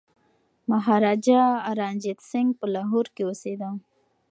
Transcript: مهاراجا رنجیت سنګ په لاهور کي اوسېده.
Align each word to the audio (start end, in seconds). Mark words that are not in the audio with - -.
مهاراجا 0.69 1.43
رنجیت 1.79 2.19
سنګ 2.31 2.49
په 2.59 2.65
لاهور 2.73 3.05
کي 3.15 3.21
اوسېده. 3.25 3.69